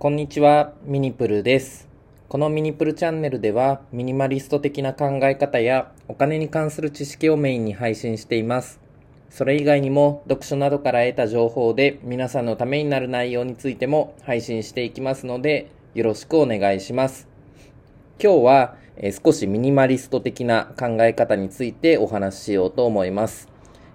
[0.00, 1.88] こんにちは、ミニプルです。
[2.28, 8.78] このミニプルチャンネルでは、ミニマリスト的な考え方やお金に関する知識をメインに配信しています。
[9.28, 17.26] それ以外にも、読書などから得た情報で皆さんのためになる内容についても配信していきますので、よろしくお願いします。
[18.22, 23.48] 今日は、え少しミニマリスト的な考え方についてお話ししようと思います。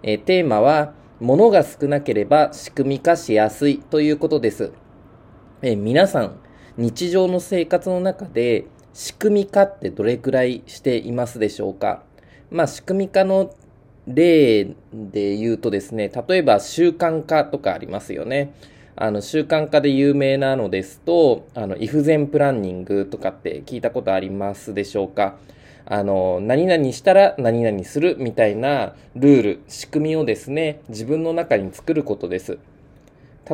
[0.03, 4.73] えテーマは、物が少なければ仕組み化しやすいということです。
[5.65, 6.35] え皆さん、
[6.75, 12.03] 日常の生活の中で仕組み化ってどれくらいしていますでしょうか？
[12.51, 13.55] まあ、仕組み化の
[14.05, 18.53] 例で言うとですね、例えば習慣化とかありますよね。
[18.97, 25.37] あの、習慣化で有名なのですと、あの、イフゼンプランニングとかって聞いたことありますでしょうか？
[25.85, 32.57] あの、何々したら何々するみたいなルール、仕組みをですね、自分の中に作ることです。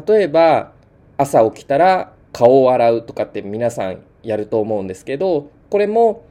[0.08, 0.74] 例えば、
[1.20, 6.24] 朝起きたら顔を洗うとかって皆さんやると思うんですけど、これも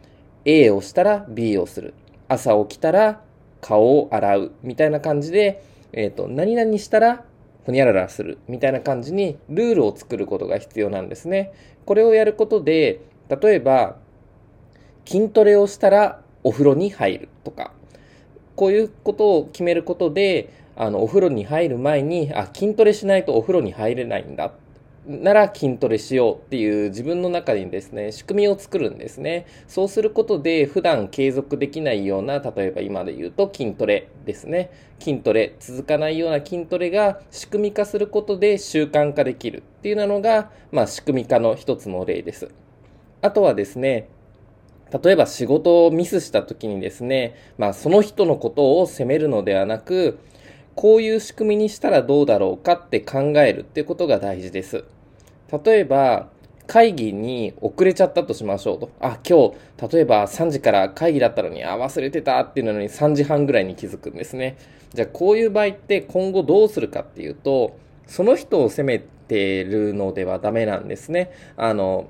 [0.47, 1.93] A をしたら B をする。
[2.27, 3.21] 朝起きたら
[3.61, 7.27] 顔を洗うみたいな感じで、えっ、と、何々したら
[7.67, 11.53] ほにゃららするみたいな感じにルールを作ることが必要なんですね。
[11.85, 13.97] これをやることで、例えば、
[15.05, 17.73] 筋トレをしたらお風呂に入るとか、
[18.57, 24.51] こういうことを決めることで、あの、お風呂に入る前に、あ、筋トレしないとお風呂に入れないんだ。
[25.09, 29.47] なら筋トレしようっていう自分の中にですね、仕組みを作るんですね。
[29.67, 34.71] そうすることで普段継続できないような、例えば今で言うと筋トレですね。
[35.01, 42.51] 筋トレ、続かないような筋トレが仕組み化することで習慣化できるっていうのが、まあ仕組み化の一つの例です。
[43.23, 44.09] あとはですね、
[45.03, 50.19] 例えば仕事をミスした時にですね、まあその人のことを責めるのではなく、
[50.75, 54.85] こういう仕組みにしたらどうだろうかって考えるってことが大事です。
[55.51, 56.29] 例えば、
[56.67, 58.91] 会議に遅れちゃったとしましょうと。
[59.01, 64.59] あ、今日、例えば3時から会議だったのに、あ、忘れてたっていうのに3時半ぐらいに気づくんですね。
[64.93, 71.31] じゃあこういう場合って今後どうするかっていうと、その人を責めてるのではダメなんですね。
[71.57, 72.09] あの、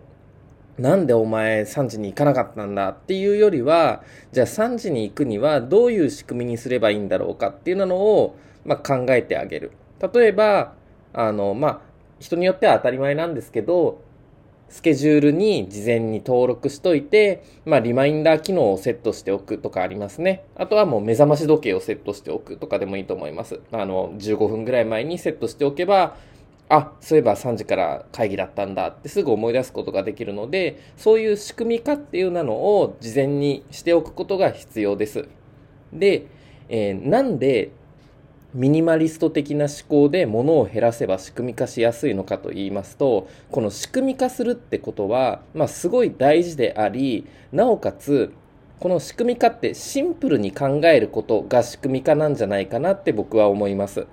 [0.76, 9.72] なんでお前3時に行かなかったんだっていうよりは、じゃあ3時に行くにはどういう仕組みにすればいいんだろうかっていうのを、まあ、考えてあげる。
[10.12, 10.74] 例えば、
[11.12, 11.80] あの、まあ、
[12.18, 14.02] 人によっては当たり前なんですけど、
[14.68, 20.44] スケジュールに事前に登録しといて、まあ、リマインダー機能をセットしておくとかありますね。
[20.56, 23.60] あとはもう目覚まし時計をセットしておくとかでもいいと思います。
[23.72, 26.16] あの、15分ぐらい前にセットしておけば、
[26.68, 35.28] あ、そういえば3時から会議だったんだってすぐ思い出すことができるので、そういう仕組み化っていうなのを事前にしておくことが必要です。
[35.94, 36.26] で、
[36.68, 37.70] えーなんで
[38.54, 48.32] ミニマリスト的な思考で物を減らせば仕組み化しやすいのかと言いますと、この仕組み化するってことは、まあすごい大事であり、なおかつ、
[48.80, 54.06] この仕組み化ってシンプルに考えることが仕組み化なんじゃないかなって僕は思います。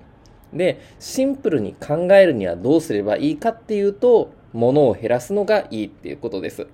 [0.54, 6.68] で、シンプルに考えるにはどうすればいいかっていうと、物を減らすのがいいっていうことです。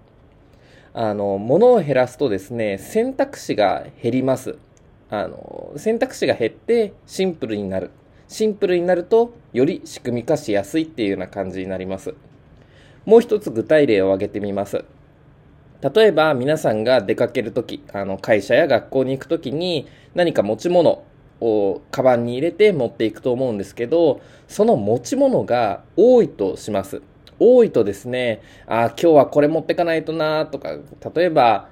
[0.93, 4.57] あの、物を減らすとですね、選択肢が減ります。
[5.11, 7.91] あの、選択肢が減ってシンプルになる。
[8.29, 12.15] シンプルになると、より仕組み化しやすいっていうような感じになります。
[13.05, 14.85] もう一つ具体例を挙げてみます。
[15.81, 21.03] 例えば皆さんが出かけるとき、あの会社や学校に行くときに何か持ち物
[21.41, 27.01] をカバンに入れて持っていくと思うんですけど、その持ち物が多いとします。
[27.37, 30.77] 多いとですね、あ今日はこれ持ってかないとなとか、
[31.13, 31.67] 例えば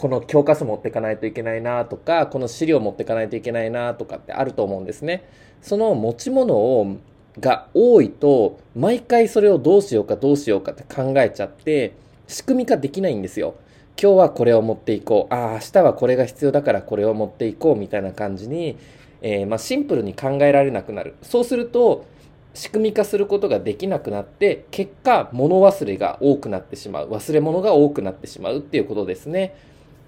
[0.00, 5.28] この教科書持ってかないといけないなとか、この資料持ってかないといけないなとかってあると思うんですね。
[5.60, 6.96] その持ち物を
[7.38, 11.92] が多いと、毎回それをどうしようかどうしようかって考えちゃって、
[12.28, 13.56] 仕組み化できないんですよ。
[14.02, 15.34] 今日はこれを持っていこう。
[15.34, 18.78] ああ、明日はこれが必要だからこれを持っていこうみたいな感じに、
[19.20, 21.16] えーまあ、シンプルに考えられなくなる。
[21.20, 22.06] そうすると、
[22.54, 27.10] 仕組み化することができなくなって、結果、物忘れが多くなってしまう。
[27.10, 29.54] 忘れ物が多くなってしまうっていうことですね。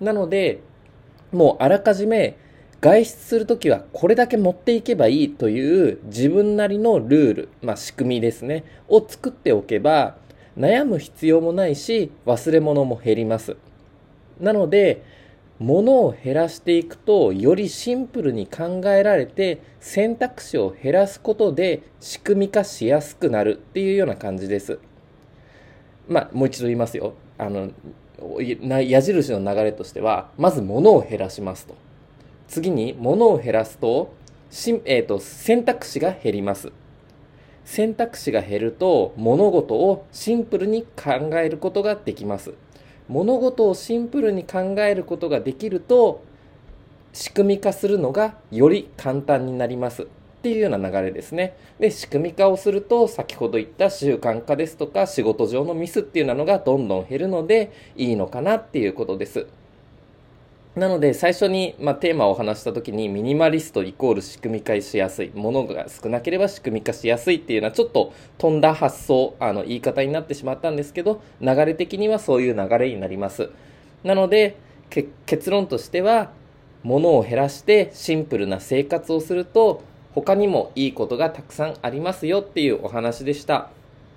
[0.03, 0.61] なので、
[1.31, 2.37] もうあらかじめ
[2.81, 10.17] 外出するときはこれだけ持っていけばいいという自分なりのルール、まあ仕組みですね、を作っておけば
[10.59, 13.57] 悩む必要もないし忘れ物も減ります。
[14.41, 15.05] なので、
[15.61, 24.81] 物を減らしていくとよりシンプルに考えられて選択肢を減らすことで仕組み化しやすくなるっていうような感じです。
[26.13, 27.15] まあ、もう一度言いますよ。
[27.39, 27.71] あの、
[28.83, 31.75] 矢印の流れとしては、まず物を減らしますと。
[32.49, 34.15] 次に物を減らすと、
[34.51, 36.71] しえー、と選択肢が減ります。
[37.65, 42.55] 選択肢が減ると物事をシンプルに考えることができます
[43.09, 46.23] 物事をシンプルに考えることができると
[47.13, 50.07] 仕組み化するのがより簡単になります
[50.43, 51.55] っていうような流れですね。
[51.79, 59.47] で、仕組み化をすると、先ほど言った習慣化ですとか、仕事上のミスっていうのがどんどん減るので、いいのかなっていうことです。
[60.75, 65.31] なので、最初に、まあ、テーマをお話した時に、ミニマリストイコール仕組み化しやすい。
[65.33, 73.51] ものが少なければ仕組み化しやすいっていうのは、ちょっと飛んだ発想、あの、言い方になってしまったんですけど、流れ的にはそういう流れになります。
[74.03, 74.57] なので、
[74.91, 76.33] 結論としては、
[76.83, 79.83] 物を減らしてシンプルな生活をすると、
[80.15, 83.71] 他にもいいことがたくさんありますよっていうお話でした。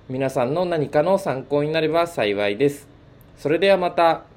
[0.09, 2.87] 皆さんの何かの参考になれば幸いです。
[3.37, 4.34] それではまた。